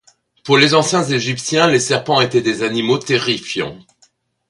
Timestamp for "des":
2.41-2.63